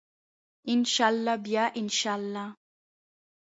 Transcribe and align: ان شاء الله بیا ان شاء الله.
ان 0.69 0.81
شاء 0.93 1.09
الله 1.13 1.35
بیا 1.45 1.65
ان 1.79 1.87
شاء 1.99 2.15
الله. 2.19 2.47